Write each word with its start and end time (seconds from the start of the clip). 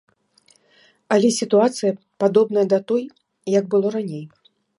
Але 1.15 1.29
сітуацыя 1.39 1.91
падобная 2.25 2.65
да 2.73 2.79
той, 2.89 3.03
як 3.59 3.65
было 3.77 3.87
раней. 3.99 4.25